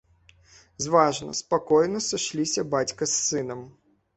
Зважна, 0.85 1.35
спакойна 1.41 1.99
сышліся 2.09 2.67
бацька 2.73 3.03
з 3.13 3.13
сынам. 3.27 3.65